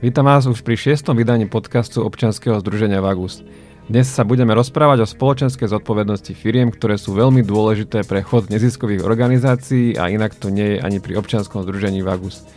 [0.00, 3.44] Vítam vás už pri šiestom vydaní podcastu občanského združenia Vagus.
[3.84, 9.04] Dnes sa budeme rozprávať o spoločenskej zodpovednosti firiem, ktoré sú veľmi dôležité pre chod neziskových
[9.04, 12.48] organizácií a inak to nie je ani pri občianskom združení Vagus.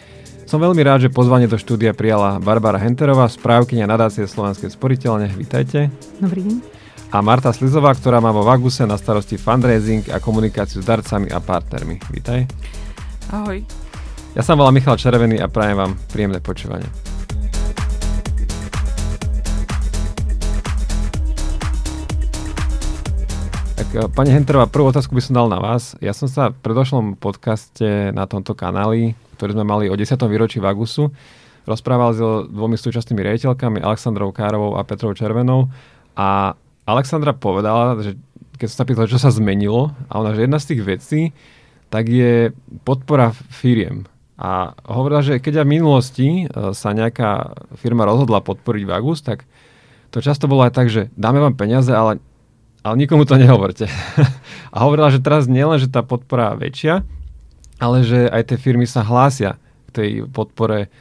[0.48, 5.28] Som veľmi rád, že pozvanie do štúdia prijala Barbara Henterová, správkynia nadácie Slovenskej sporiteľne.
[5.36, 5.92] Vítajte.
[6.24, 6.56] Dobrý deň.
[7.12, 11.44] A Marta Slizová, ktorá má vo Vaguse na starosti fundraising a komunikáciu s darcami a
[11.44, 12.00] partnermi.
[12.08, 12.48] Vítaj.
[13.36, 13.68] Ahoj.
[14.32, 17.13] Ja sa volám Michal Červený a prajem vám príjemné počúvanie.
[23.94, 25.94] Tak, pani Henterová, prvú otázku by som dal na vás.
[26.02, 30.18] Ja som sa v predošlom podcaste na tomto kanáli, ktorý sme mali o 10.
[30.34, 31.14] výročí Vagusu,
[31.70, 35.70] rozprával s dvomi súčasnými riaditeľkami, Aleksandrou Károvou a Petrou Červenou.
[36.18, 36.58] A
[36.90, 38.18] Alexandra povedala, že
[38.58, 41.22] keď som sa pýtal, čo sa zmenilo, a ona, že jedna z tých vecí,
[41.94, 42.50] tak je
[42.90, 44.10] podpora firiem.
[44.42, 49.46] A hovorila, že keď aj v minulosti e, sa nejaká firma rozhodla podporiť Vagus, tak
[50.10, 52.33] to často bolo aj tak, že dáme vám peniaze, ale
[52.84, 53.88] ale nikomu to nehovorte.
[54.76, 57.02] a hovorila, že teraz nielen, že tá podpora väčšia,
[57.80, 59.56] ale že aj tie firmy sa hlásia
[59.88, 60.92] k tej podpore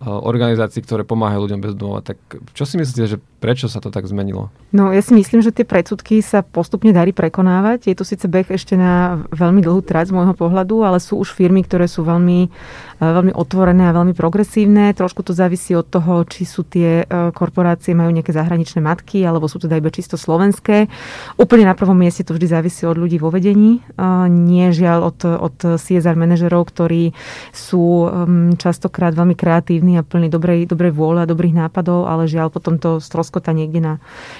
[0.00, 2.00] organizácií, ktoré pomáhajú ľuďom bez domova.
[2.06, 2.18] Tak
[2.54, 4.50] čo si myslíte, že prečo sa to tak zmenilo?
[4.74, 7.88] No ja si myslím, že tie predsudky sa postupne darí prekonávať.
[7.88, 11.32] Je to síce beh ešte na veľmi dlhú trať z môjho pohľadu, ale sú už
[11.32, 14.92] firmy, ktoré sú veľmi, e, veľmi otvorené a veľmi progresívne.
[14.92, 19.46] Trošku to závisí od toho, či sú tie e, korporácie majú nejaké zahraničné matky, alebo
[19.46, 20.90] sú teda iba čisto slovenské.
[21.38, 23.80] Úplne na prvom mieste to vždy závisí od ľudí vo vedení.
[23.80, 27.14] E, nie žiaľ od, od CSR manažerov, ktorí
[27.54, 28.10] sú
[28.58, 32.98] častokrát veľmi kreatívni a plný dobrej, dobrej vôle a dobrých nápadov, ale žiaľ potom to
[33.28, 33.94] stroskota niekde na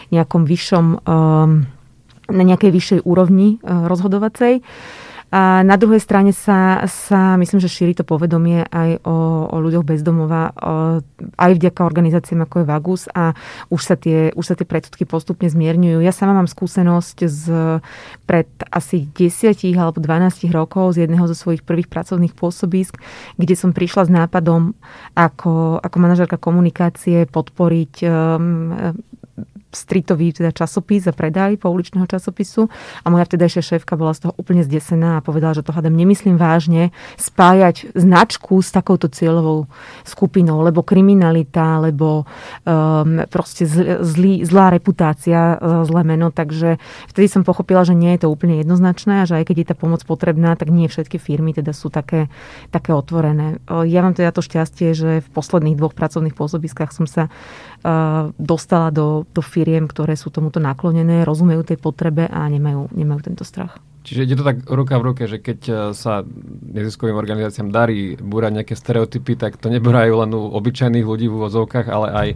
[0.08, 1.68] nejakom vyššom, um,
[2.32, 4.64] na nejakej vyššej úrovni uh, rozhodovacej.
[5.28, 9.84] A na druhej strane sa, sa myslím, že šíri to povedomie aj o, o ľuďoch
[9.84, 11.04] bezdomova, o,
[11.36, 13.36] aj vďaka organizáciám ako je Vagus a
[13.68, 16.00] už sa, tie, už sa tie predsudky postupne zmierňujú.
[16.00, 17.44] Ja sama mám skúsenosť z
[18.24, 22.96] pred asi 10 alebo 12 rokov z jedného zo svojich prvých pracovných pôsobisk,
[23.36, 24.72] kde som prišla s nápadom
[25.12, 28.96] ako, ako manažerka komunikácie podporiť um,
[29.68, 32.72] stritový teda časopis a predaj pouličného časopisu
[33.04, 36.40] a moja vtedajšia šéfka bola z toho úplne zdesená a povedala, že to hádam nemyslím
[36.40, 36.90] vážne
[37.20, 39.68] spájať značku s takouto cieľovou
[40.08, 42.24] skupinou, lebo kriminalita, lebo
[42.64, 43.68] um, proste
[44.02, 46.80] zlý, zlá reputácia, e, zlé meno, takže
[47.12, 49.76] vtedy som pochopila, že nie je to úplne jednoznačné a že aj keď je tá
[49.76, 52.32] pomoc potrebná, tak nie všetky firmy teda sú také,
[52.72, 53.60] také otvorené.
[53.68, 58.30] E, ja mám teda to šťastie, že v posledných dvoch pracovných pôsobiskách som sa uh,
[58.38, 63.20] dostala do, do firmy, firiem, ktoré sú tomuto naklonené, rozumejú tej potrebe a nemajú, nemajú
[63.20, 63.76] tento strach.
[64.08, 66.24] Čiže ide to tak ruka v ruke, že keď e, sa
[66.72, 71.86] neziskovým organizáciám darí búrať nejaké stereotypy, tak to nebúrajú len u obyčajných ľudí v úvozovkách,
[71.92, 72.28] ale aj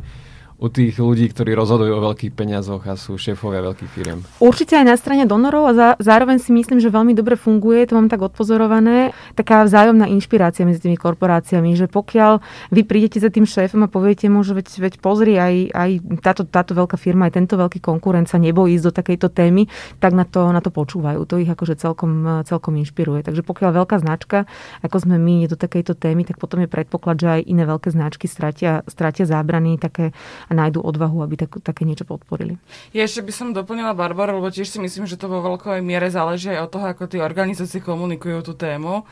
[0.62, 4.22] u tých ľudí, ktorí rozhodujú o veľkých peniazoch a sú šéfovia veľkých firiem.
[4.38, 8.06] Určite aj na strane donorov a zároveň si myslím, že veľmi dobre funguje, to mám
[8.06, 12.38] tak odpozorované, taká vzájomná inšpirácia medzi tými korporáciami, že pokiaľ
[12.70, 15.90] vy prídete za tým šéfom a poviete mu, že veď, veď pozri, aj, aj
[16.22, 19.66] táto, táto veľká firma, aj tento veľký konkurent sa nebojí ísť do takejto témy,
[19.98, 21.26] tak na to, na to počúvajú.
[21.26, 23.26] To ich akože celkom, celkom inšpiruje.
[23.26, 24.46] Takže pokiaľ veľká značka,
[24.86, 27.90] ako sme my, je do takejto témy, tak potom je predpoklad, že aj iné veľké
[27.90, 30.14] značky stratia, stratia zábrany také
[30.52, 32.60] a odvahu, aby tak, také niečo podporili.
[32.92, 36.12] Ja ešte by som doplnila Barbaru, lebo tiež si myslím, že to vo veľkej miere
[36.12, 39.08] záleží aj od toho, ako tie organizácie komunikujú tú tému.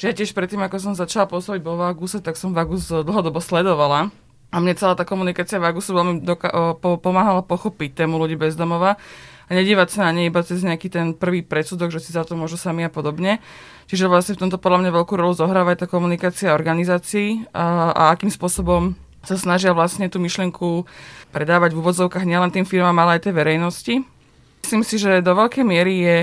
[0.00, 4.08] Že ja tiež predtým, ako som začala pôsobiť vo Vaguse, tak som Vagus dlhodobo sledovala.
[4.50, 8.98] A mne celá tá komunikácia Vagusu veľmi doka- po- pomáhala pochopiť tému ľudí bezdomova
[9.46, 12.38] a nedívať sa na ne iba cez nejaký ten prvý predsudok, že si za to
[12.38, 13.42] môžu sami a podobne.
[13.90, 18.02] Čiže vlastne v tomto podľa mňa veľkú rolu zohráva aj tá komunikácia organizácií a, a
[18.14, 18.94] akým spôsobom
[19.24, 20.88] sa snažia vlastne tú myšlienku
[21.30, 23.94] predávať v úvodzovkách nielen tým firmám, ale aj tej verejnosti.
[24.64, 26.16] Myslím si, že do veľkej miery je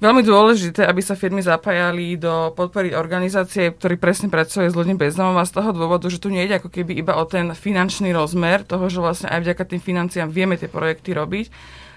[0.00, 5.16] veľmi dôležité, aby sa firmy zapájali do podpory organizácie, ktorý presne pracuje s ľuďmi bez
[5.16, 8.92] domova z toho dôvodu, že tu nejde ako keby iba o ten finančný rozmer toho,
[8.92, 11.46] že vlastne aj vďaka tým financiám vieme tie projekty robiť,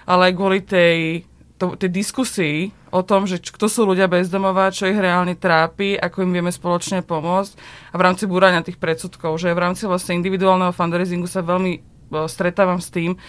[0.08, 1.28] ale aj kvôli tej
[1.60, 6.24] to, tej diskusii o tom, že kto sú ľudia bezdomová, čo ich reálne trápi, ako
[6.24, 7.52] im vieme spoločne pomôcť
[7.92, 11.80] a v rámci búrania tých predsudkov, že v rámci vlastne individuálneho fundraisingu sa veľmi e,
[12.32, 13.20] stretávam s tým,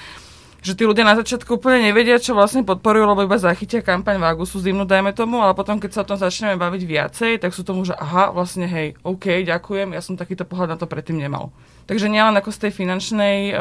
[0.64, 4.30] že tí ľudia na začiatku úplne nevedia, čo vlastne podporujú, lebo iba zachytia kampaň v
[4.30, 7.66] Agusu zimnú, dajme tomu, ale potom, keď sa o tom začneme baviť viacej, tak sú
[7.66, 11.50] tomu, že aha, vlastne hej, OK, ďakujem, ja som takýto pohľad na to predtým nemal.
[11.90, 13.60] Takže nielen ako z tej finančnej uh,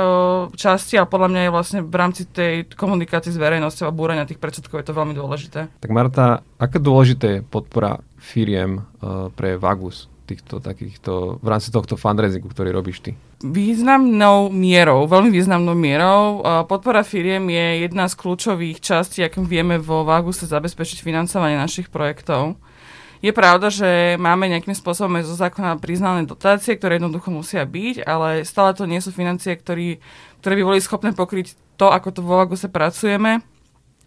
[0.54, 4.42] časti, ale podľa mňa je vlastne v rámci tej komunikácie s verejnosťou a búrania tých
[4.42, 5.68] predsudkov je to veľmi dôležité.
[5.80, 10.10] Tak Marta, aká dôležité je podpora firiem uh, pre Vagus?
[10.30, 13.10] týchto takýchto, v rámci tohto fundraisingu, ktorý robíš ty?
[13.42, 16.46] Významnou mierou, veľmi významnou mierou.
[16.70, 22.54] Podpora firiem je jedna z kľúčových častí, akým vieme vo Vaguse zabezpečiť financovanie našich projektov.
[23.20, 28.08] Je pravda, že máme nejakým spôsobom aj zo zákona priznané dotácie, ktoré jednoducho musia byť,
[28.08, 30.00] ale stále to nie sú financie, ktorý,
[30.40, 33.44] ktoré by boli schopné pokryť to, ako to vo Vaguse pracujeme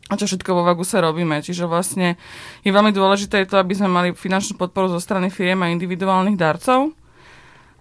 [0.10, 1.46] a čo všetko vo Vaguse robíme.
[1.46, 2.18] Čiže vlastne
[2.66, 6.98] je veľmi dôležité to, aby sme mali finančnú podporu zo strany firiem a individuálnych darcov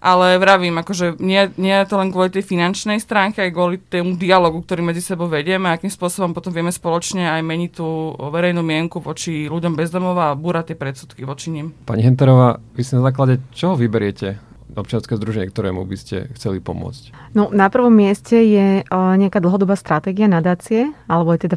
[0.03, 4.19] ale vravím, akože nie, nie je to len kvôli tej finančnej stránke, aj kvôli tomu
[4.19, 8.67] dialogu, ktorý medzi sebou vedieme a akým spôsobom potom vieme spoločne aj meniť tú verejnú
[8.67, 11.71] mienku voči ľuďom bezdomova a búrať tie predsudky voči nim.
[11.87, 17.37] Pani Henterová, vy si na základe čoho vyberiete občianske združenie, ktorému by ste chceli pomôcť?
[17.37, 21.57] No, na prvom mieste je nejaká dlhodobá stratégia nadácie, alebo aj teda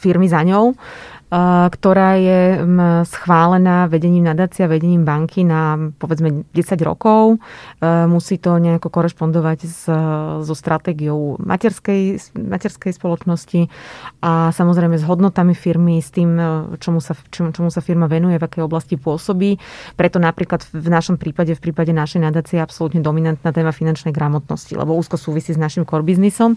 [0.00, 0.72] firmy za ňou
[1.68, 2.40] ktorá je
[3.04, 7.36] schválená vedením nadácia, vedením banky na povedzme 10 rokov.
[8.08, 9.84] Musí to nejako korešpondovať s,
[10.40, 13.68] so stratégiou materskej, materskej spoločnosti
[14.24, 16.40] a samozrejme s hodnotami firmy, s tým,
[16.80, 19.60] čomu sa, čomu, čomu sa firma venuje, v akej oblasti pôsobí.
[20.00, 24.72] Preto napríklad v našom prípade, v prípade našej nadácie je absolútne dominantná téma finančnej gramotnosti,
[24.72, 26.56] lebo úzko súvisí s našim core biznisom.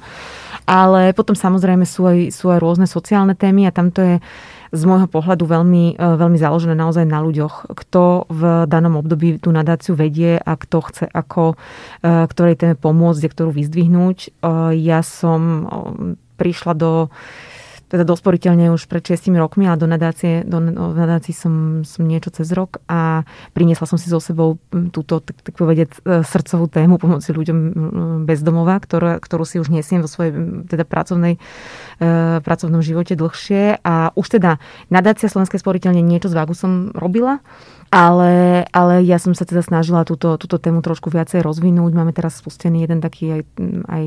[0.63, 4.15] Ale potom samozrejme sú aj, sú aj rôzne sociálne témy a tam to je
[4.71, 8.41] z môjho pohľadu veľmi, e, veľmi založené naozaj na ľuďoch, kto v
[8.71, 11.55] danom období tú nadáciu vedie a kto chce ako e,
[12.31, 14.17] ktorej téme pomôcť, ktorú vyzdvihnúť.
[14.23, 14.29] E,
[14.79, 15.67] ja som
[16.39, 16.91] prišla do
[17.91, 22.31] teda dosporiteľne už pred 6 rokmi, ale do nadácie, do, do nadácii som, som niečo
[22.31, 24.63] cez rok a priniesla som si so sebou
[24.95, 27.59] túto, tak, tak povedať, e, srdcovú tému pomoci ľuďom
[28.23, 30.31] bezdomova, ktorú, ktorú si už nesiem vo svojej
[30.71, 31.39] teda pracovnej, e,
[32.39, 33.83] pracovnom živote dlhšie.
[33.83, 37.43] A už teda nadácia Slovenskej sporiteľne niečo s Vagusom robila,
[37.91, 41.91] ale, ale ja som sa teda snažila túto, túto tému trošku viacej rozvinúť.
[41.91, 43.41] Máme teraz spustený jeden taký aj,
[43.91, 44.03] aj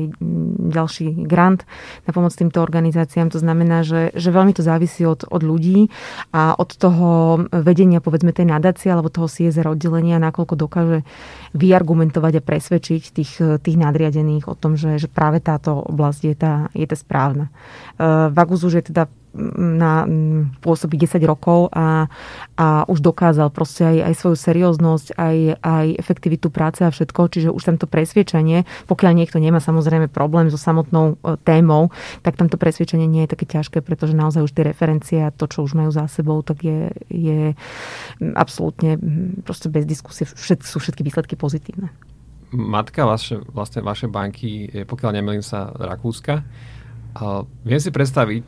[0.73, 1.69] ďalší grant
[2.09, 3.29] na pomoc týmto organizáciám.
[3.29, 5.93] To znamená, že, že veľmi to závisí od, od ľudí
[6.33, 7.09] a od toho
[7.53, 10.99] vedenia povedzme tej nadácie alebo toho CSR oddelenia, nakoľko dokáže
[11.53, 16.53] vyargumentovať a presvedčiť tých, tých nadriadených o tom, že, že práve táto oblasť je tá,
[16.73, 17.53] je tá správna.
[18.01, 19.05] Uh, Vagus už je teda
[19.59, 20.07] na,
[20.63, 22.07] pôsobí 10 rokov a,
[22.55, 27.49] a už dokázal proste aj, aj svoju serióznosť, aj, aj efektivitu práce a všetko, čiže
[27.51, 31.91] už tamto presviečanie, pokiaľ niekto nemá samozrejme problém so samotnou e, témou,
[32.23, 35.67] tak tamto presviečanie nie je také ťažké, pretože naozaj už tie referencie a to, čo
[35.67, 37.53] už majú za sebou, tak je, je
[38.39, 38.95] absolútne
[39.43, 41.91] proste bez diskusie, všet, sú všetky výsledky pozitívne.
[42.55, 46.45] Matka vaše, vlastne vaše banky je, pokiaľ nemýlim sa, Rakúska.
[47.67, 48.47] Viem si predstaviť,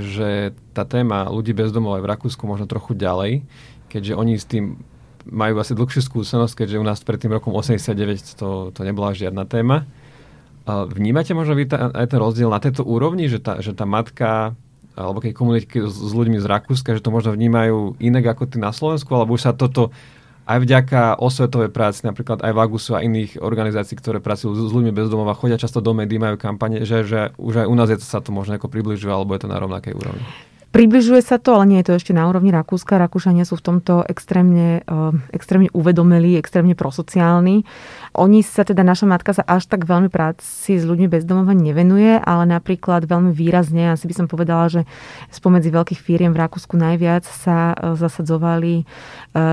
[0.00, 3.44] že tá téma ľudí bez domov aj v Rakúsku možno trochu ďalej,
[3.90, 4.80] keďže oni s tým
[5.26, 9.42] majú asi dlhšiu skúsenosť, keďže u nás pred tým rokom 89 to, to nebola žiadna
[9.44, 9.82] téma.
[10.66, 14.54] Vnímate možno vy ta, aj ten rozdiel na tejto úrovni, že tá, že tá matka
[14.96, 18.56] alebo keď komunikujete s, s ľuďmi z Rakúska, že to možno vnímajú inak ako ty
[18.56, 19.92] na Slovensku, alebo už sa toto
[20.46, 25.10] aj vďaka osvetovej práci, napríklad aj Vagusu a iných organizácií, ktoré pracujú s ľuďmi bez
[25.10, 28.06] domova, chodia často do médií, majú kampane, že, že už aj u nás je to,
[28.06, 30.22] sa to možno ako približuje, alebo je to na rovnakej úrovni.
[30.76, 33.00] Približuje sa to, ale nie je to ešte na úrovni Rakúska.
[33.00, 37.64] Rakúšania sú v tomto extrémne, eh, extrémne uvedomelí, extrémne prosociálni.
[38.12, 42.44] Oni sa teda, naša matka sa až tak veľmi práci s ľuďmi bezdomova nevenuje, ale
[42.44, 44.84] napríklad veľmi výrazne, asi by som povedala, že
[45.32, 48.84] spomedzi veľkých firiem v Rakúsku najviac sa e, zasadzovali e,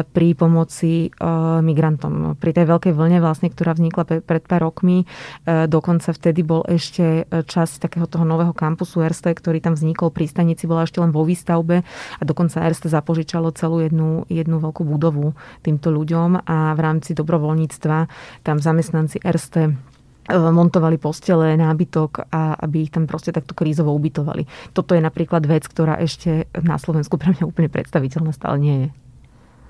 [0.03, 1.07] pri pomoci
[1.63, 2.35] migrantom.
[2.35, 5.05] Pri tej veľkej vlne vlastne, ktorá vznikla pred pár rokmi,
[5.45, 10.67] dokonca vtedy bol ešte časť takého toho nového kampusu Erste, ktorý tam vznikol pri stanici,
[10.67, 11.85] bola ešte len vo výstavbe
[12.17, 17.97] a dokonca Erste zapožičalo celú jednu, jednu veľkú budovu týmto ľuďom a v rámci dobrovoľníctva
[18.41, 19.71] tam zamestnanci Erste e,
[20.33, 24.73] montovali postele, nábytok a aby ich tam proste takto krízovo ubytovali.
[24.73, 28.89] Toto je napríklad vec, ktorá ešte na Slovensku pre mňa úplne predstaviteľná stále nie je.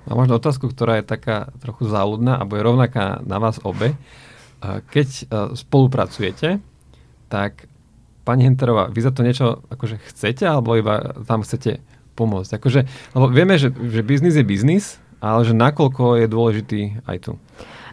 [0.04, 3.96] A možno otázku, ktorá je taká trochu záľudná, alebo je rovnaká na vás obe.
[4.64, 5.24] Keď e,
[5.56, 6.60] spolupracujete,
[7.32, 7.72] tak
[8.24, 11.84] pani Henterová, vy za to niečo akože chcete, alebo iba tam chcete
[12.16, 12.52] pomôcť?
[12.58, 17.32] Akože, lebo vieme, že, že biznis je biznis, ale že nakoľko je dôležitý aj tu?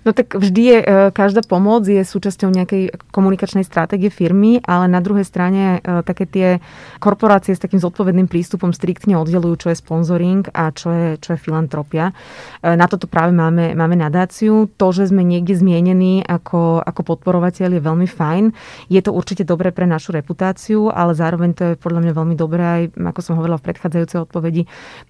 [0.05, 5.05] No tak vždy je, e, každá pomoc je súčasťou nejakej komunikačnej stratégie firmy, ale na
[5.05, 6.49] druhej strane e, také tie
[6.97, 11.43] korporácie s takým zodpovedným prístupom striktne oddelujú, čo je sponzoring a čo je, čo je
[11.43, 12.17] filantropia.
[12.65, 14.73] E, na toto práve máme, máme nadáciu.
[14.81, 18.45] To, že sme niekde zmienení ako, ako podporovateľ je veľmi fajn.
[18.89, 22.63] Je to určite dobré pre našu reputáciu, ale zároveň to je podľa mňa veľmi dobré
[22.65, 24.63] aj, ako som hovorila v predchádzajúcej odpovedi,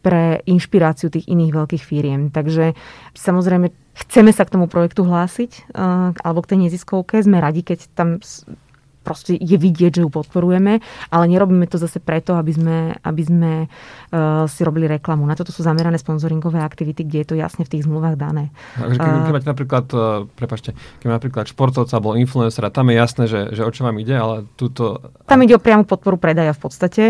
[0.03, 2.35] pre inšpiráciu tých iných veľkých firiem.
[2.35, 2.75] Takže
[3.15, 5.73] samozrejme chceme sa k tomu projektu hlásiť,
[6.21, 7.21] alebo k tej neziskovke.
[7.23, 8.23] Sme radi, keď tam
[9.11, 10.79] proste je vidieť, že ju podporujeme,
[11.11, 15.27] ale nerobíme to zase preto, aby sme, aby sme uh, si robili reklamu.
[15.27, 18.55] Na toto sú zamerané sponzoringové aktivity, kde je to jasne v tých zmluvách dané.
[18.79, 20.03] Takže keď, keď máte napríklad, uh,
[20.39, 23.99] prepačte, keď máte napríklad športovca alebo influencera, tam je jasné, že, že o čo vám
[23.99, 25.03] ide, ale túto...
[25.27, 27.05] Tam ide o priamu podporu predaja v podstate.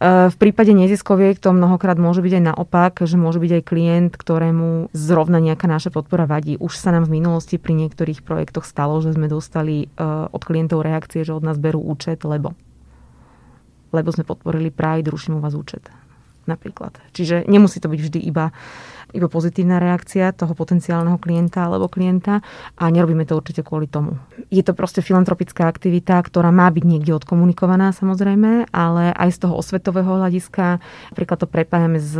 [0.00, 4.12] Uh, v prípade neziskoviek to mnohokrát môže byť aj naopak, že môže byť aj klient,
[4.16, 6.56] ktorému zrovna nejaká naša podpora vadí.
[6.56, 10.80] Už sa nám v minulosti pri niektorých projektoch stalo, že sme dostali uh, od klientov
[10.86, 12.54] reakcie, že že od nás berú účet, lebo.
[13.90, 15.90] Lebo sme podporili Pride, ruším vás účet.
[16.46, 16.98] Napríklad.
[17.14, 18.50] Čiže nemusí to byť vždy iba,
[19.14, 22.42] iba pozitívna reakcia toho potenciálneho klienta alebo klienta
[22.74, 24.18] a nerobíme to určite kvôli tomu.
[24.50, 29.54] Je to proste filantropická aktivita, ktorá má byť niekde odkomunikovaná samozrejme, ale aj z toho
[29.54, 30.82] osvetového hľadiska.
[31.14, 32.10] Napríklad to prepájame s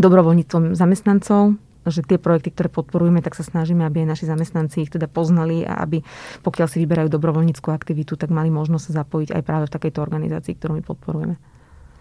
[0.00, 4.90] dobrovoľníctvom zamestnancov, že tie projekty, ktoré podporujeme, tak sa snažíme, aby aj naši zamestnanci ich
[4.90, 6.02] teda poznali a aby
[6.46, 10.54] pokiaľ si vyberajú dobrovoľníckú aktivitu, tak mali možnosť sa zapojiť aj práve v takejto organizácii,
[10.56, 11.34] ktorú my podporujeme.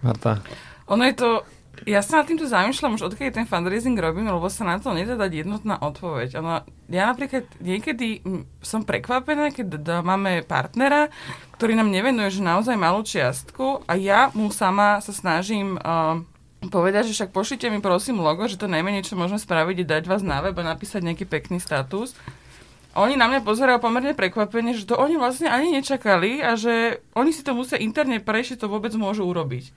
[0.05, 0.39] Marta.
[0.89, 1.29] Ono je to
[1.88, 5.15] ja sa nad týmto zamýšľam už odkedy ten fundraising robím, lebo sa na to nedá
[5.15, 6.41] dať jednotná odpoveď.
[6.43, 8.25] Ono, ja napríklad niekedy
[8.60, 11.08] som prekvapená, keď máme partnera,
[11.55, 16.19] ktorý nám nevenuje že naozaj malú čiastku a ja mu sama sa snažím uh,
[16.68, 20.04] povedať, že však pošlite mi prosím logo, že to najmenej, čo môžeme spraviť, je dať
[20.12, 22.12] vás na web a napísať nejaký pekný status.
[23.00, 27.32] Oni na mňa pozerajú pomerne prekvapene, že to oni vlastne ani nečakali a že oni
[27.32, 29.72] si to musia interne prejsť, to vôbec môžu urobiť.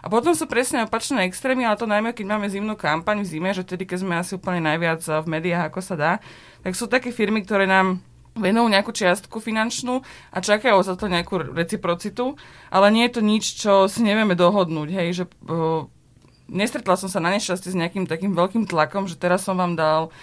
[0.00, 3.50] A potom sú presne opačné extrémy, ale to najmä, keď máme zimnú kampaň v zime,
[3.50, 6.12] že tedy, keď sme asi úplne najviac v médiách, ako sa dá,
[6.62, 7.98] tak sú také firmy, ktoré nám
[8.38, 12.38] venujú nejakú čiastku finančnú a čakajú za to nejakú reciprocitu,
[12.70, 15.24] ale nie je to nič, čo si nevieme dohodnúť, hej, že
[16.50, 20.14] nestretla som sa na nešťastie s nejakým takým veľkým tlakom, že teraz som vám dal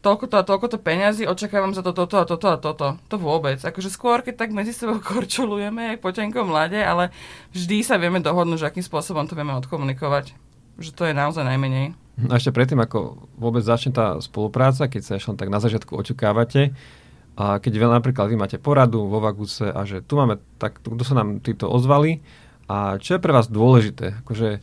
[0.00, 2.96] toľko to a toľko to peňazí, očakávam za to toto a toto a toto.
[3.12, 3.60] To vôbec.
[3.60, 7.12] Akože skôr, keď tak medzi sebou korčulujeme, aj po tenkom mlade, ale
[7.52, 10.32] vždy sa vieme dohodnúť, že akým spôsobom to vieme odkomunikovať.
[10.80, 11.92] Že to je naozaj najmenej.
[12.28, 16.72] A ešte predtým, ako vôbec začne tá spolupráca, keď sa ešte tak na začiatku očakávate,
[17.40, 21.00] a keď vy, napríklad vy máte poradu vo Vaguse a že tu máme, tak kto
[21.00, 22.20] sa nám títo ozvali
[22.68, 24.20] a čo je pre vás dôležité?
[24.20, 24.60] Akože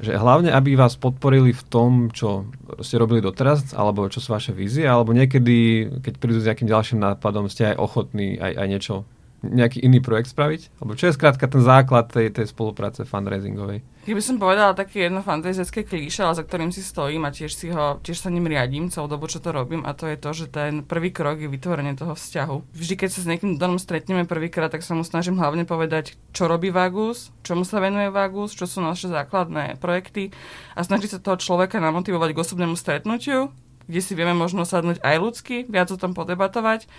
[0.00, 2.48] že hlavne, aby vás podporili v tom, čo
[2.80, 6.98] ste robili doteraz, alebo čo sú vaše vízie, alebo niekedy, keď prídu s nejakým ďalším
[6.98, 8.94] nápadom, ste aj ochotní aj, aj niečo
[9.42, 10.80] nejaký iný projekt spraviť?
[10.80, 13.80] Alebo čo je skrátka ten základ tej, tej spolupráce fundraisingovej?
[14.10, 17.70] by som povedala také jedno fantazické klíše, ale za ktorým si stojím a tiež, si
[17.70, 20.46] ho, tiež sa ním riadím celú dobu, čo to robím a to je to, že
[20.50, 22.74] ten prvý krok je vytvorenie toho vzťahu.
[22.74, 26.50] Vždy, keď sa s niekým donom stretneme prvýkrát, tak sa mu snažím hlavne povedať, čo
[26.50, 30.34] robí Vagus, čomu sa venuje Vagus, čo sú naše základné projekty
[30.74, 33.54] a snažiť sa toho človeka namotivovať k osobnému stretnutiu,
[33.86, 36.90] kde si vieme možno sadnúť aj ľudsky, viac o tom podebatovať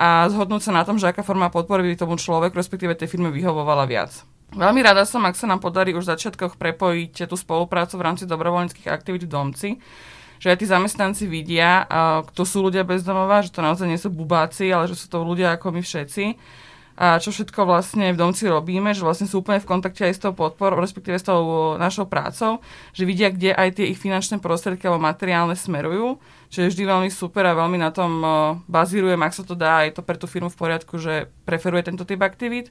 [0.00, 3.28] a zhodnúť sa na tom, že aká forma podpory by tomu človeku, respektíve tej firme
[3.28, 4.24] vyhovovala viac.
[4.56, 8.24] Veľmi rada som, ak sa nám podarí už v začiatkoch prepojiť tú spoluprácu v rámci
[8.24, 9.68] dobrovoľníckých aktivít v domci,
[10.40, 11.84] že aj tí zamestnanci vidia,
[12.32, 15.52] kto sú ľudia bezdomová, že to naozaj nie sú bubáci, ale že sú to ľudia
[15.54, 16.24] ako my všetci
[17.00, 20.20] a čo všetko vlastne v domci robíme, že vlastne sú úplne v kontakte aj s
[20.20, 22.60] tou podporou, respektíve s tou našou prácou,
[22.92, 26.20] že vidia, kde aj tie ich finančné prostriedky alebo materiálne smerujú,
[26.52, 28.20] čo je vždy veľmi super a veľmi na tom
[28.68, 32.04] bazírujem, ak sa to dá, je to pre tú firmu v poriadku, že preferuje tento
[32.04, 32.68] typ aktivít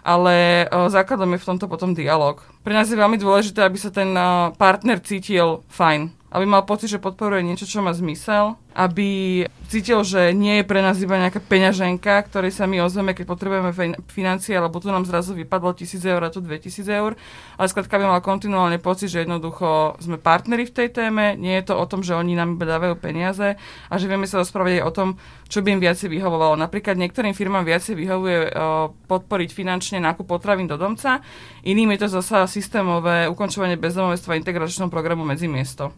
[0.00, 2.40] ale uh, základom je v tomto potom dialog.
[2.64, 4.16] Pre nás je veľmi dôležité, aby sa ten
[4.56, 10.34] partner cítil fajn, aby mal pocit, že podporuje niečo, čo má zmysel, aby cítil, že
[10.34, 13.70] nie je pre nás iba nejaká peňaženka, ktorej sa my ozveme, keď potrebujeme
[14.10, 17.14] financie, alebo tu nám zrazu vypadlo 1000 eur a tu 2000 eur,
[17.54, 21.70] ale skladka by mal kontinuálne pocit, že jednoducho sme partneri v tej téme, nie je
[21.70, 23.54] to o tom, že oni nám iba dávajú peniaze
[23.86, 25.08] a že vieme sa rozprávať aj o tom,
[25.46, 26.58] čo by im viacej vyhovovalo.
[26.58, 31.22] Napríklad niektorým firmám viacej vyhovuje uh, podporiť finančne nákup potravín do domca,
[31.62, 35.94] iným je to zasa systémové ukončovanie bezdomovectva integračného programu medzi miesto.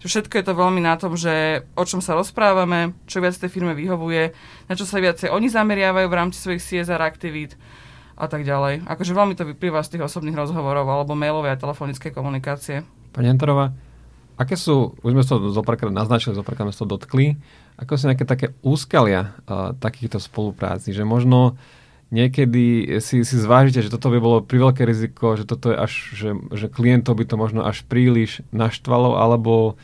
[0.00, 3.76] Všetko je to veľmi na tom, že o čom sa rozprávame, čo viac tej firme
[3.76, 4.32] vyhovuje,
[4.66, 7.60] na čo sa viacej oni zameriavajú v rámci svojich CSR aktivít
[8.16, 8.88] a tak ďalej.
[8.88, 12.84] Akože veľmi to vyplýva z tých osobných rozhovorov alebo mailovej a telefonickej komunikácie.
[13.12, 13.76] Pani Antorová,
[14.40, 17.36] aké sú, už sme to zopárkrát naznačili, zopárkrát sme to dotkli,
[17.76, 21.60] ako sú nejaké také úskalia uh, takýchto spolupráci, že možno
[22.10, 26.30] niekedy si, si zvážite, že toto by bolo priveľké riziko, že toto je až, že,
[26.52, 29.78] že klientov by to možno až príliš naštvalo, alebo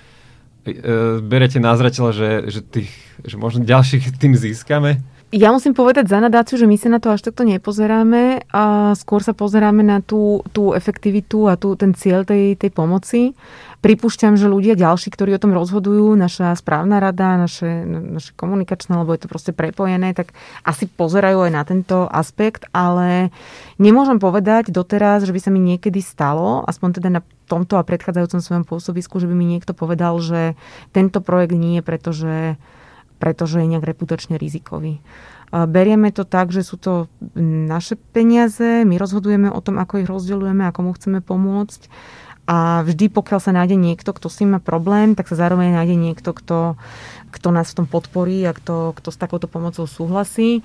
[0.66, 1.78] e, berete na
[2.10, 2.90] že, že, tých,
[3.22, 5.00] že možno ďalších tým získame?
[5.36, 9.20] Ja musím povedať za nadáciu, že my sa na to až takto nepozeráme a skôr
[9.20, 13.36] sa pozeráme na tú, tú efektivitu a tú, ten cieľ tej, tej pomoci.
[13.84, 19.12] Pripúšťam, že ľudia ďalší, ktorí o tom rozhodujú, naša správna rada, naše, naše komunikačné, lebo
[19.12, 20.32] je to proste prepojené, tak
[20.64, 23.28] asi pozerajú aj na tento aspekt, ale
[23.76, 28.40] nemôžem povedať doteraz, že by sa mi niekedy stalo, aspoň teda na tomto a predchádzajúcom
[28.40, 30.56] svojom pôsobisku, že by mi niekto povedal, že
[30.96, 32.32] tento projekt nie je, pretože
[33.16, 35.00] pretože je nejak reputačne rizikový.
[35.54, 37.06] Berieme to tak, že sú to
[37.38, 41.86] naše peniaze, my rozhodujeme o tom, ako ich rozdeľujeme, ako mu chceme pomôcť.
[42.46, 45.96] A vždy, pokiaľ sa nájde niekto, kto s tým má problém, tak sa zároveň nájde
[45.98, 46.78] niekto, kto,
[47.30, 50.62] kto nás v tom podporí a kto, kto s takouto pomocou súhlasí.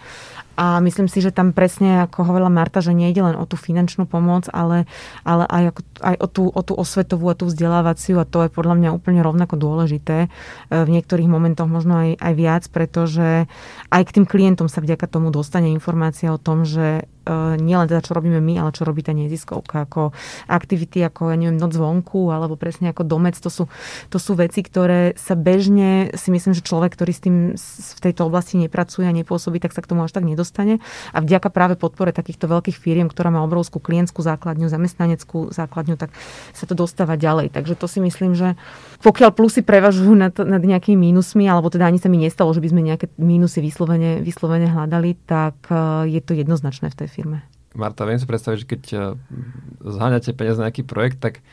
[0.60, 4.06] A myslím si, že tam presne, ako hovorila Marta, že nejde len o tú finančnú
[4.06, 4.86] pomoc, ale,
[5.25, 5.63] ale aj,
[6.03, 9.24] aj o, tú, o tú osvetovú a tú vzdelávaciu a to je podľa mňa úplne
[9.24, 10.27] rovnako dôležité.
[10.27, 10.30] E,
[10.70, 13.50] v niektorých momentoch možno aj, aj viac, pretože
[13.89, 17.10] aj k tým klientom sa vďaka tomu dostane informácia o tom, že
[17.58, 20.12] nielen teda, čo robíme my, ale čo robí tá neziskovka, ako
[20.50, 23.70] aktivity, ako, ja neviem, noc zvonku, alebo presne ako domec, to sú,
[24.10, 28.25] to sú veci, ktoré sa bežne, si myslím, že človek, ktorý s tým v tejto
[28.25, 30.82] oblasti nepracuje a nepôsobí, tak sa k tomu až tak nedostane.
[31.13, 36.10] A vďaka práve podpore takýchto veľkých firiem, ktorá má obrovskú klientskú základňu, zamestnaneckú základňu, tak
[36.58, 37.54] sa to dostáva ďalej.
[37.54, 38.58] Takže to si myslím, že
[39.06, 42.70] pokiaľ plusy prevažujú nad, nad nejakými mínusmi, alebo teda ani sa mi nestalo, že by
[42.74, 47.44] sme nejaké mínusy vyslovene, vyslovene hľadali, tak e, je to jednoznačné v tej firme.
[47.75, 49.01] Marta, viem si predstaviť, že keď eh,
[49.84, 51.44] zháňate peniaze na nejaký projekt, tak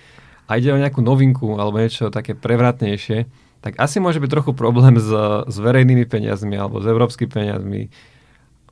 [0.48, 3.28] a ide o nejakú novinku alebo niečo také prevratnejšie,
[3.60, 5.10] tak asi môže byť trochu problém s,
[5.44, 7.82] s verejnými peniazmi alebo s európskymi peniazmi,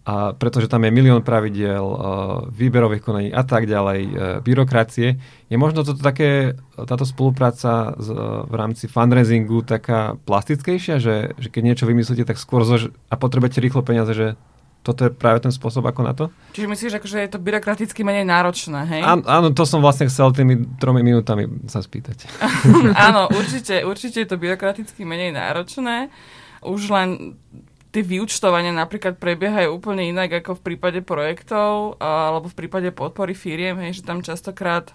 [0.07, 1.99] a pretože tam je milión pravidiel, uh,
[2.55, 5.19] výberových konaní a tak ďalej, uh, byrokracie.
[5.51, 8.15] Je možno toto také, táto spolupráca z,
[8.47, 13.59] v rámci fundraisingu taká plastickejšia, že, že keď niečo vymyslíte, tak skôr zož, a potrebujete
[13.59, 14.27] rýchlo peniaze, že
[14.87, 16.31] toto je práve ten spôsob, ako na to?
[16.55, 19.03] Čiže myslíš, že je to byrokraticky menej náročné, hej?
[19.03, 22.31] Áno, áno, to som vlastne chcel tými tromi minútami sa spýtať.
[23.11, 26.15] áno, určite, určite je to byrokraticky menej náročné.
[26.63, 27.35] Už len
[27.91, 33.83] tie vyučtovania napríklad prebiehajú úplne inak ako v prípade projektov alebo v prípade podpory firiem,
[33.83, 34.95] hej, že tam častokrát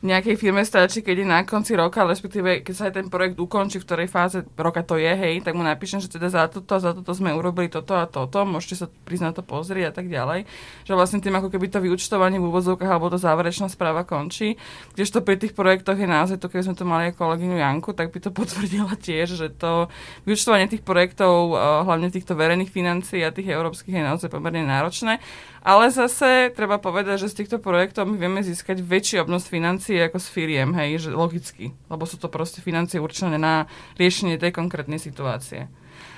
[0.00, 3.76] nejakej firme stačí, keď je na konci roka, respektíve keď sa aj ten projekt ukončí,
[3.76, 6.96] v ktorej fáze roka to je, hej, tak mu napíšem, že teda za toto, za
[6.96, 8.86] toto sme urobili toto a toto, môžete sa
[9.20, 10.48] na to pozrieť a tak ďalej.
[10.88, 14.56] Že vlastne tým ako keby to vyučtovanie v úvodzovkách alebo to záverečná správa končí.
[14.96, 18.08] Kdežto pri tých projektoch je naozaj to, keby sme to mali aj kolegyňu Janku, tak
[18.08, 19.92] by to potvrdila tiež, že to
[20.24, 25.20] vyučtovanie tých projektov, eh, hlavne týchto verejných financií a tých európskych je naozaj pomerne náročné.
[25.60, 30.16] Ale zase treba povedať, že z týchto projektov my vieme získať väčší obnos financií ako
[30.16, 33.68] s firiem, hej, že logicky, lebo sú to proste financie určené na
[34.00, 35.68] riešenie tej konkrétnej situácie.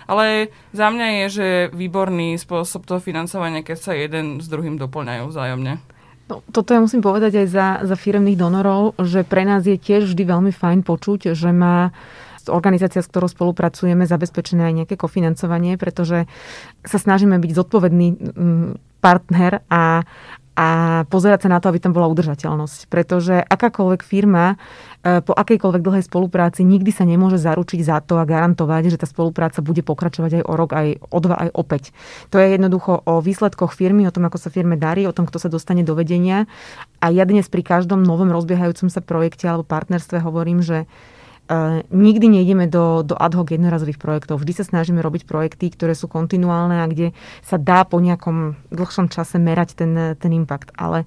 [0.06, 5.30] Ale za mňa je, že výborný spôsob toho financovania, keď sa jeden s druhým doplňajú
[5.30, 5.82] vzájomne.
[6.30, 10.06] No, toto ja musím povedať aj za, za firemných donorov, že pre nás je tiež
[10.06, 11.90] vždy veľmi fajn počuť, že má
[12.46, 16.26] organizácia, s ktorou spolupracujeme, zabezpečené aj nejaké kofinancovanie, pretože
[16.82, 18.06] sa snažíme byť zodpovední
[19.02, 20.06] partner a,
[20.54, 20.68] a
[21.10, 22.86] pozerať sa na to, aby tam bola udržateľnosť.
[22.86, 24.54] Pretože akákoľvek firma
[25.02, 29.10] e, po akejkoľvek dlhej spolupráci nikdy sa nemôže zaručiť za to a garantovať, že tá
[29.10, 31.84] spolupráca bude pokračovať aj o rok, aj o dva, aj o päť.
[32.30, 35.42] To je jednoducho o výsledkoch firmy, o tom, ako sa firme darí, o tom, kto
[35.42, 36.46] sa dostane do vedenia.
[37.02, 40.86] A ja dnes pri každom novom rozbiehajúcom sa projekte alebo partnerstve hovorím, že
[41.90, 44.40] nikdy nejdeme do, do ad hoc jednorazových projektov.
[44.40, 47.12] Vždy sa snažíme robiť projekty, ktoré sú kontinuálne a kde
[47.44, 50.72] sa dá po nejakom dlhšom čase merať ten, ten impact.
[50.78, 51.04] Ale,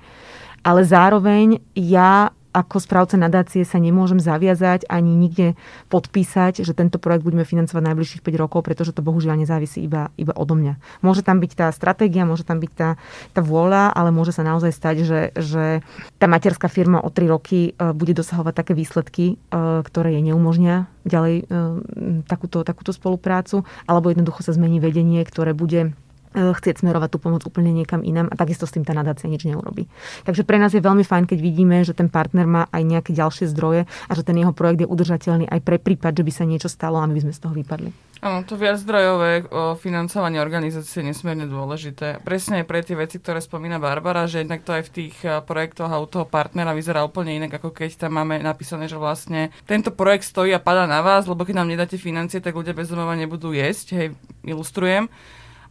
[0.61, 5.59] ale zároveň ja ako správca nadácie sa nemôžem zaviazať ani nikde
[5.91, 10.31] podpísať, že tento projekt budeme financovať najbližších 5 rokov, pretože to bohužiaľ nezávisí iba, iba
[10.31, 11.03] odo mňa.
[11.03, 12.95] Môže tam byť tá stratégia, môže tam byť tá,
[13.35, 15.83] tá vôľa, ale môže sa naozaj stať, že, že
[16.15, 20.87] tá materská firma o 3 roky e, bude dosahovať také výsledky, e, ktoré jej neumožnia
[21.03, 25.91] ďalej e, takúto, takúto spoluprácu, alebo jednoducho sa zmení vedenie, ktoré bude
[26.35, 29.87] chcieť smerovať tú pomoc úplne niekam inám a takisto s tým tá nadácia nič neurobi.
[30.27, 33.47] Takže pre nás je veľmi fajn, keď vidíme, že ten partner má aj nejaké ďalšie
[33.55, 36.67] zdroje a že ten jeho projekt je udržateľný aj pre prípad, že by sa niečo
[36.67, 37.91] stalo a my by sme z toho vypadli.
[38.25, 39.45] Áno, to viaczdrojové
[39.77, 42.23] financovanie organizácie je nesmierne dôležité.
[42.25, 45.91] Presne aj pre tie veci, ktoré spomína Barbara, že jednak to aj v tých projektoch
[45.91, 49.93] a u toho partnera vyzerá úplne inak, ako keď tam máme napísané, že vlastne tento
[49.93, 53.13] projekt stojí a pada na vás, lebo keď nám nedáte financie, tak ľudia bez domova
[53.13, 54.07] nebudú jesť, hej,
[54.41, 55.05] ilustrujem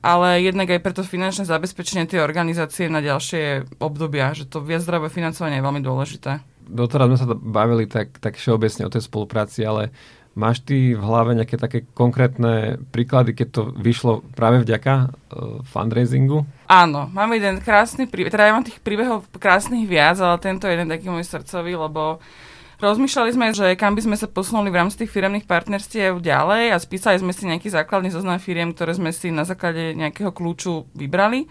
[0.05, 5.57] ale jednak aj preto finančné zabezpečenie tej organizácie na ďalšie obdobia, že to viaczdrojové financovanie
[5.57, 6.45] je veľmi dôležité.
[6.69, 9.97] Doteraz sme sa bavili tak, tak všeobecne o tej spolupráci, ale
[10.37, 16.45] máš ty v hlave nejaké také konkrétne príklady, keď to vyšlo práve vďaka uh, fundraisingu?
[16.69, 20.77] Áno, mám jeden krásny príbeh, teda ja mám tých príbehov krásnych viac, ale tento je
[20.77, 22.21] jeden taký môj srdcový, lebo
[22.85, 26.77] Rozmýšľali sme, že kam by sme sa posunuli v rámci tých firemných partnerstiev ďalej a
[26.77, 31.49] spísali sme si nejaký základný zoznam firiem, ktoré sme si na základe nejakého kľúču vybrali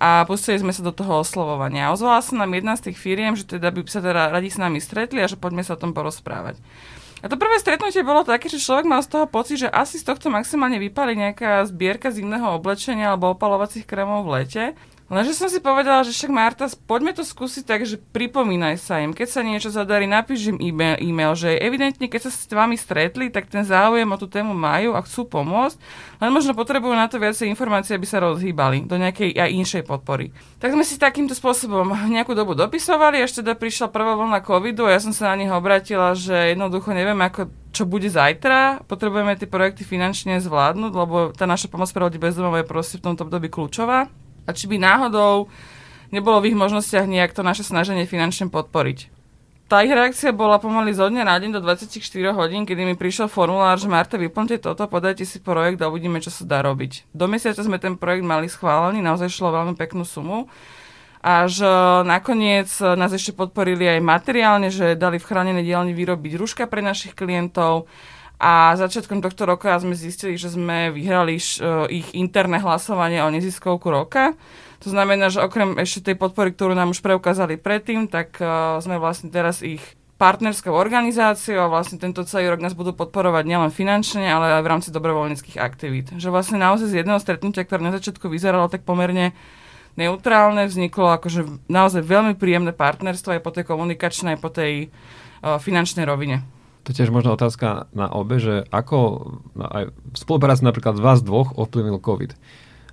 [0.00, 1.92] a pustili sme sa do toho oslovovania.
[1.92, 4.80] Ozvala sa nám jedna z tých firiem, že teda by sa teda radi s nami
[4.80, 6.56] stretli a že poďme sa o tom porozprávať.
[7.20, 10.08] A to prvé stretnutie bolo také, že človek mal z toho pocit, že asi z
[10.08, 14.64] tohto maximálne vypali nejaká zbierka zimného oblečenia alebo opalovacích krémov v lete.
[15.12, 19.12] Lenže som si povedala, že však Marta, poďme to skúsiť tak, že pripomínaj sa im.
[19.12, 23.28] Keď sa niečo zadarí, napíš im e-mail, e-mail, že evidentne, keď sa s vami stretli,
[23.28, 25.76] tak ten záujem o tú tému majú a chcú pomôcť,
[26.16, 30.32] len možno potrebujú na to viacej informácií, aby sa rozhýbali do nejakej aj inšej podpory.
[30.56, 34.96] Tak sme si takýmto spôsobom nejakú dobu dopisovali, až teda prišla prvá vlna covidu a
[34.96, 39.44] ja som sa na nich obratila, že jednoducho neviem, ako čo bude zajtra, potrebujeme tie
[39.44, 43.52] projekty finančne zvládnuť, lebo tá naša pomoc pre ľudí bezdomov je proste v tomto období
[43.52, 44.08] kľúčová
[44.46, 45.50] a či by náhodou
[46.12, 49.08] nebolo v ich možnostiach nejak to naše snaženie finančne podporiť.
[49.72, 51.96] Tá ich reakcia bola pomaly zo dňa na deň do 24
[52.36, 56.28] hodín, kedy mi prišiel formulár, že Marta, vyplňte toto, podajte si projekt a uvidíme, čo
[56.28, 57.08] sa dá robiť.
[57.16, 60.52] Do mesiaca sme ten projekt mali schválený, naozaj šlo veľmi peknú sumu.
[61.24, 61.64] Až
[62.04, 67.16] nakoniec nás ešte podporili aj materiálne, že dali v chránenej dielni vyrobiť rúška pre našich
[67.16, 67.88] klientov,
[68.42, 73.30] a začiatkom tohto roka sme zistili, že sme vyhrali š, uh, ich interné hlasovanie o
[73.30, 74.34] neziskovku roka.
[74.82, 78.98] To znamená, že okrem ešte tej podpory, ktorú nám už preukázali predtým, tak uh, sme
[78.98, 79.78] vlastne teraz ich
[80.18, 84.70] partnerskou organizáciou a vlastne tento celý rok nás budú podporovať nielen finančne, ale aj v
[84.70, 86.14] rámci dobrovoľníckých aktivít.
[86.14, 89.34] Že vlastne naozaj z jedného stretnutia, ktoré na začiatku vyzeralo tak pomerne
[89.98, 95.58] neutrálne, vzniklo akože naozaj veľmi príjemné partnerstvo aj po tej komunikačnej, aj po tej uh,
[95.58, 96.61] finančnej rovine.
[96.82, 98.98] To je tiež možno otázka na obe, že ako
[99.54, 102.34] no aj spolupráca napríklad z vás dvoch ovplyvnil COVID.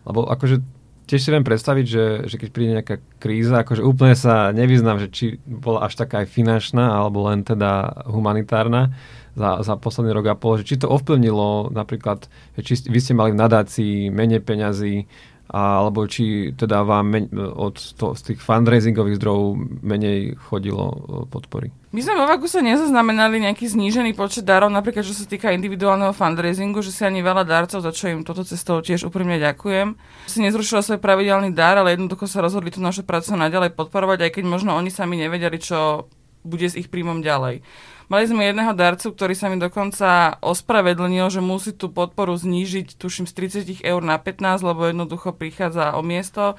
[0.06, 0.62] Lebo akože
[1.10, 5.08] tiež si viem predstaviť, že, že keď príde nejaká kríza, akože úplne sa nevyznám, že
[5.10, 8.94] či bola až taká aj finančná, alebo len teda humanitárna
[9.34, 12.30] za, za posledný rok a pol, že či to ovplyvnilo napríklad,
[12.62, 15.10] či vy ste mali v nadácii menej peňazí,
[15.50, 20.94] alebo či teda vám men- od to, z tých fundraisingových zdrojov menej chodilo
[21.34, 21.74] podpory?
[21.90, 26.86] My sme vo Vaguse nezaznamenali nejaký znížený počet darov, napríklad čo sa týka individuálneho fundraisingu,
[26.86, 29.98] že si ani veľa darcov, za čo im toto cestou tiež úprimne ďakujem.
[30.30, 34.32] Si nezrušila svoj pravidelný dar, ale jednoducho sa rozhodli tú našu prácu naďalej podporovať, aj
[34.38, 36.06] keď možno oni sami nevedeli, čo
[36.46, 37.66] bude s ich príjmom ďalej.
[38.06, 43.26] Mali sme jedného darcu, ktorý sa mi dokonca ospravedlnil, že musí tú podporu znížiť, tuším,
[43.26, 43.34] z
[43.66, 46.54] 30 eur na 15, lebo jednoducho prichádza o miesto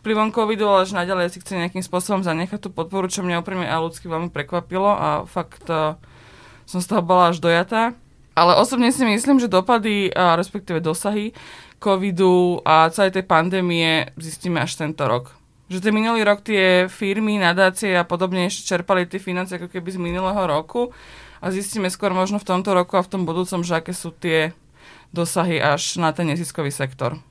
[0.00, 3.68] vplyvom covidu, ale že naďalej si chce nejakým spôsobom zanechať tú podporu, čo mňa úprimne
[3.68, 6.00] a ľudsky veľmi prekvapilo a fakt uh,
[6.64, 7.92] som z toho bola až dojatá.
[8.32, 11.36] Ale osobne si myslím, že dopady, a respektíve dosahy
[11.76, 17.38] covidu a celej tej pandémie zistíme až tento rok že ten minulý rok tie firmy,
[17.38, 20.90] nadácie a podobne ešte čerpali tie financie ako keby z minulého roku
[21.38, 24.50] a zistíme skôr možno v tomto roku a v tom budúcom, že aké sú tie
[25.14, 27.22] dosahy až na ten neziskový sektor.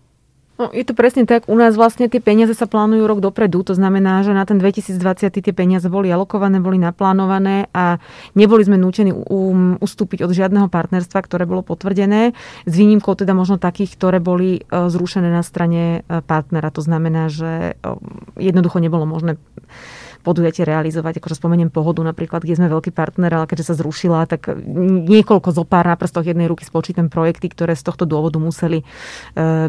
[0.59, 1.47] No, je to presne tak.
[1.47, 3.63] U nás vlastne tie peniaze sa plánujú rok dopredu.
[3.63, 7.95] To znamená, že na ten 2020 tie peniaze boli alokované, boli naplánované a
[8.35, 12.35] neboli sme nútení um, ustúpiť od žiadneho partnerstva, ktoré bolo potvrdené,
[12.67, 16.75] s výnimkou teda možno takých, ktoré boli uh, zrušené na strane uh, partnera.
[16.75, 17.95] To znamená, že uh,
[18.35, 19.39] jednoducho nebolo možné
[20.21, 21.23] podujatie realizovať.
[21.23, 24.51] Akože spomeniem pohodu napríklad, kde sme veľký partner, ale keďže sa zrušila, tak
[25.07, 28.85] niekoľko zo pár na prstoch jednej ruky spočítam projekty, ktoré z tohto dôvodu museli e,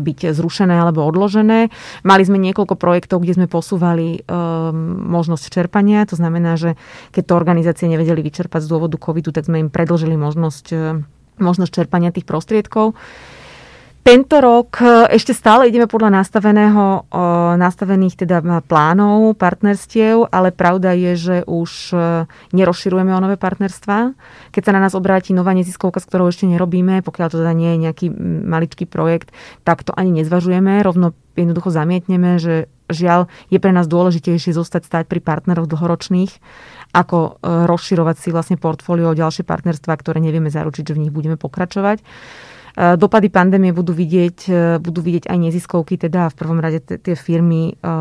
[0.03, 1.71] byť zrušené alebo odložené.
[2.03, 4.31] Mali sme niekoľko projektov, kde sme posúvali e,
[5.07, 6.03] možnosť čerpania.
[6.11, 6.75] To znamená, že
[7.15, 11.01] keď to organizácie nevedeli vyčerpať z dôvodu covidu, tak sme im predlžili možnosť, e,
[11.39, 12.99] možnosť čerpania tých prostriedkov.
[14.01, 17.05] Tento rok e, ešte stále ideme podľa nastaveného,
[17.61, 21.97] nastavených teda plánov, partnerstiev, ale pravda je, že už e,
[22.57, 24.17] nerozširujeme o nové partnerstva.
[24.57, 27.77] Keď sa na nás obráti nová neziskovka, s ktorou ešte nerobíme, pokiaľ to teda nie
[27.77, 28.07] je nejaký
[28.49, 29.37] maličký projekt,
[29.69, 30.81] tak to ani nezvažujeme.
[30.81, 36.33] Rovno jednoducho zamietneme, že žiaľ je pre nás dôležitejšie zostať stať pri partneroch dlhoročných,
[36.97, 37.31] ako e,
[37.69, 42.01] rozširovať si vlastne portfólio o ďalšie partnerstva, ktoré nevieme zaručiť, že v nich budeme pokračovať.
[42.77, 47.15] E, dopady pandémie budú vidieť, e, budú vidieť aj neziskovky, teda v prvom rade tie
[47.19, 47.93] firmy, e,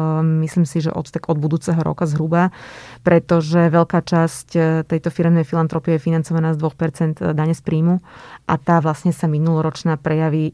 [0.46, 2.54] myslím si, že od, tak od budúceho roka zhruba,
[3.02, 4.48] pretože veľká časť
[4.86, 8.02] tejto firmnej filantropie je financovaná z 2% dane z príjmu
[8.46, 10.54] a tá vlastne sa minuloročná prejaví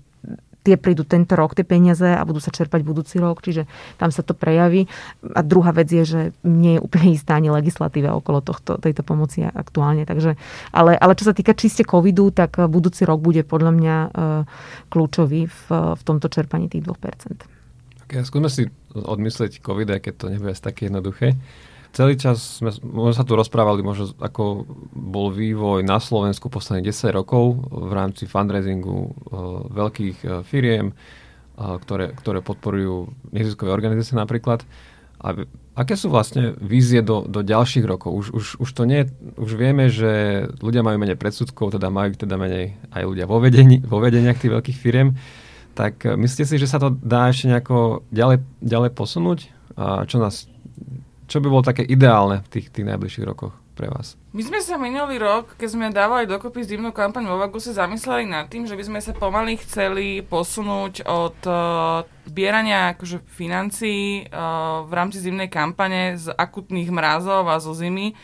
[0.65, 3.69] tie prídu tento rok, tie peniaze a budú sa čerpať budúci rok, čiže
[4.01, 4.89] tam sa to prejaví.
[5.37, 9.45] A druhá vec je, že nie je úplne istá ani legislatíva okolo tohto, tejto pomoci
[9.45, 10.09] aktuálne.
[10.09, 10.33] Takže,
[10.73, 14.09] ale, ale čo sa týka čiste covidu, tak budúci rok bude podľa mňa e,
[14.89, 18.09] kľúčový v, v tomto čerpaní tých 2%.
[18.09, 21.37] Okay, skúsme si odmyslieť covid, keď to nebude také jednoduché
[21.95, 27.15] celý čas sme, sme sa tu rozprávali, možno ako bol vývoj na Slovensku posledných 10
[27.15, 29.11] rokov v rámci fundraisingu uh,
[29.71, 34.67] veľkých uh, firiem, uh, ktoré, ktoré podporujú neziskové organizácie napríklad.
[35.23, 35.47] A
[35.79, 38.11] aké sú vlastne vízie do, do ďalších rokov?
[38.11, 39.07] Už, už, už to nie,
[39.39, 43.79] už vieme, že ľudia majú menej predsudkov, teda majú teda menej aj ľudia vo, vedení,
[43.79, 45.15] vo vedeniach tých veľkých firiem.
[45.75, 49.39] Tak myslíte si, že sa to dá ešte nejako ďalej, ďalej posunúť?
[49.75, 50.47] A čo nás
[51.25, 54.15] čo by bolo také ideálne v tých, tých najbližších rokoch pre vás?
[54.31, 58.47] My sme sa minulý rok, keď sme dávali dokopy zimnú kampaň vo Vaguse, zamysleli nad
[58.47, 64.91] tým, že by sme sa pomaly chceli posunúť od uh, zbierania akože, financií uh, v
[64.95, 68.15] rámci zimnej kampane z akutných mrazov a zo zimy,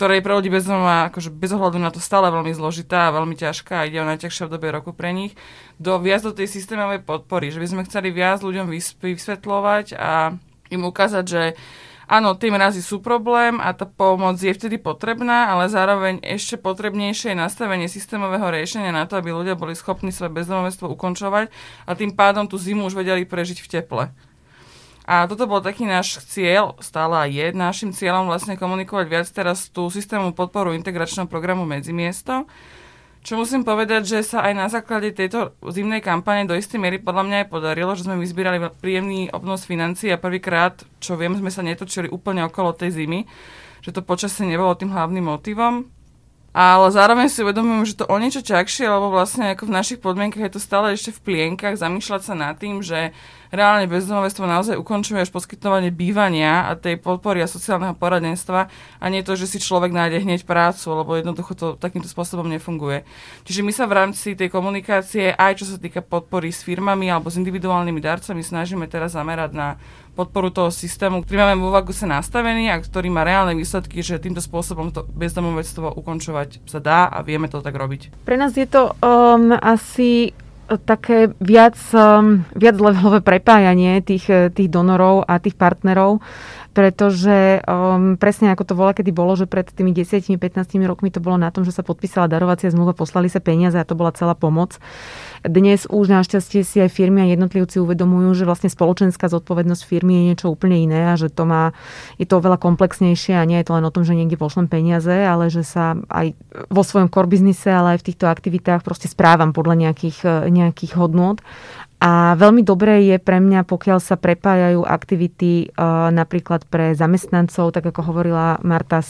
[0.00, 3.36] ktoré je pre ľudí bez, akože bez ohľadu na to stále veľmi zložitá a veľmi
[3.36, 5.36] ťažká a ide o najťažšie obdobie roku pre nich,
[5.76, 10.32] do viac do tej systémovej podpory, že by sme chceli viac ľuďom vysvetľovať a
[10.72, 11.42] im ukázať, že
[12.10, 17.30] Áno, tie mrazy sú problém a tá pomoc je vtedy potrebná, ale zároveň ešte potrebnejšie
[17.30, 21.54] je nastavenie systémového riešenia na to, aby ľudia boli schopní svoje bezdomovstvo ukončovať
[21.86, 24.04] a tým pádom tú zimu už vedeli prežiť v teple.
[25.06, 29.86] A toto bol taký náš cieľ, stále je našim cieľom vlastne komunikovať viac teraz tú
[29.86, 32.50] systému podporu integračného programu Medzimiesto,
[33.20, 37.28] čo musím povedať, že sa aj na základe tejto zimnej kampane do istej miery podľa
[37.28, 41.60] mňa aj podarilo, že sme vyzbierali príjemný obnos financií a prvýkrát, čo viem, sme sa
[41.60, 43.28] netočili úplne okolo tej zimy,
[43.84, 45.84] že to počasie nebolo tým hlavným motivom.
[46.50, 50.50] Ale zároveň si uvedomujem, že to o niečo ťažšie, lebo vlastne ako v našich podmienkach
[50.50, 53.14] je to stále ešte v plienkach, zamýšľať sa nad tým, že
[53.50, 58.70] reálne bezdomovstvo naozaj ukončuje až poskytovanie bývania a tej podpory a sociálneho poradenstva
[59.02, 63.02] a nie to, že si človek nájde hneď prácu, lebo jednoducho to takýmto spôsobom nefunguje.
[63.44, 67.28] Čiže my sa v rámci tej komunikácie, aj čo sa týka podpory s firmami alebo
[67.28, 69.68] s individuálnymi darcami, snažíme teraz zamerať na
[70.14, 74.42] podporu toho systému, ktorý máme vo Vaguse nastavený a ktorý má reálne výsledky, že týmto
[74.42, 78.26] spôsobom to bezdomovectvo ukončovať sa dá a vieme to tak robiť.
[78.26, 80.34] Pre nás je to um, asi
[80.78, 86.22] také viac, um, viac levelové prepájanie tých, tých donorov a tých partnerov
[86.80, 90.40] pretože um, presne ako to bola, kedy bolo, že pred tými 10-15
[90.88, 93.92] rokmi to bolo na tom, že sa podpísala darovacia zmluva, poslali sa peniaze a to
[93.92, 94.80] bola celá pomoc.
[95.44, 100.26] Dnes už našťastie si aj firmy a jednotlivci uvedomujú, že vlastne spoločenská zodpovednosť firmy je
[100.32, 101.76] niečo úplne iné a že to má,
[102.16, 105.12] je to oveľa komplexnejšie a nie je to len o tom, že niekde pošlem peniaze,
[105.12, 106.32] ale že sa aj
[106.72, 111.44] vo svojom core biznise, ale aj v týchto aktivitách proste správam podľa nejakých, nejakých hodnôt.
[112.00, 117.92] A veľmi dobré je pre mňa, pokiaľ sa prepájajú aktivity uh, napríklad pre zamestnancov, tak
[117.92, 119.04] ako hovorila Marta,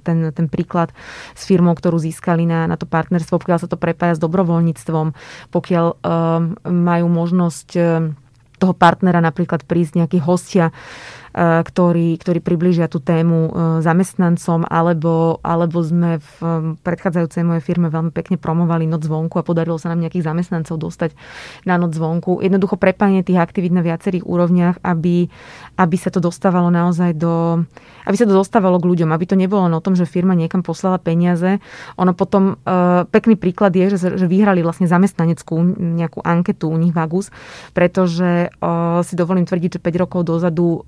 [0.00, 0.88] ten, ten príklad
[1.36, 5.12] s firmou, ktorú získali na, na to partnerstvo, pokiaľ sa to prepája s dobrovoľníctvom,
[5.52, 6.00] pokiaľ uh,
[6.64, 7.68] majú možnosť
[8.60, 13.50] toho partnera napríklad prísť nejakí hostia, E, ktorí, ktorí približia tú tému e,
[13.86, 16.32] zamestnancom, alebo, alebo sme v
[16.82, 21.14] predchádzajúcej mojej firme veľmi pekne promovali noc zvonku a podarilo sa nám nejakých zamestnancov dostať
[21.70, 22.42] na noc zvonku.
[22.42, 25.30] Jednoducho prepájanie tých aktivít na viacerých úrovniach, aby,
[25.78, 27.62] aby sa to dostávalo naozaj do,
[28.10, 30.66] aby sa to dostávalo k ľuďom, aby to nebolo len o tom, že firma niekam
[30.66, 31.62] poslala peniaze.
[31.94, 36.90] Ono potom, e, pekný príklad je, že, že vyhrali vlastne zamestnaneckú nejakú anketu u nich
[36.90, 37.30] Vagus,
[37.70, 38.50] pretože
[39.04, 40.84] si dovolím tvrdiť, že 5 rokov dozadu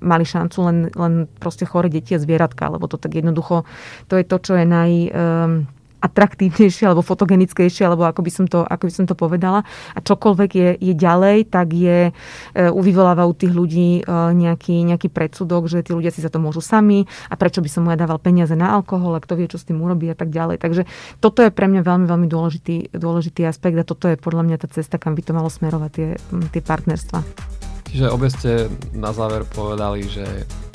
[0.00, 3.68] mali šancu len, len proste chore deti a zvieratka, lebo to tak jednoducho,
[4.08, 4.90] to je to, čo je naj...
[5.12, 5.54] Um,
[6.04, 9.64] atraktívnejšie alebo fotogenickejšie, alebo ako by som to, ako by som to povedala.
[9.96, 12.12] A čokoľvek je, je ďalej, tak je,
[12.52, 14.04] vyvoláva u tých ľudí
[14.36, 17.88] nejaký, nejaký predsudok, že tí ľudia si za to môžu sami a prečo by som
[17.88, 20.28] mu ja dával peniaze na alkohol a kto vie, čo s tým urobí a tak
[20.28, 20.60] ďalej.
[20.60, 20.84] Takže
[21.24, 24.68] toto je pre mňa veľmi, veľmi dôležitý, dôležitý aspekt a toto je podľa mňa tá
[24.68, 26.08] cesta, kam by to malo smerovať tie,
[26.52, 27.63] tie partnerstva.
[27.94, 30.26] Čiže obe ste na záver povedali, že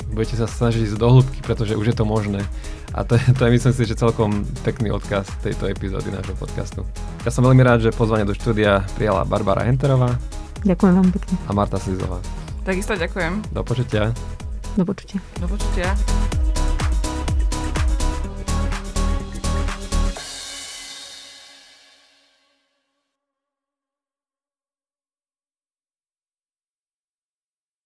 [0.08, 2.40] budete sa snažiť ísť do hĺbky, pretože už je to možné.
[2.96, 6.80] A to, to je myslím si, že celkom pekný odkaz tejto epizódy nášho podcastu.
[7.20, 10.16] Ja som veľmi rád, že pozvanie do štúdia prijala Barbara Henterová.
[10.64, 11.34] Ďakujem veľmi pekne.
[11.44, 12.24] A Marta Slizová.
[12.64, 13.52] Takisto ďakujem.
[13.52, 14.16] Do počutia.
[14.80, 15.20] Do počutia.
[15.44, 15.92] Do počutia.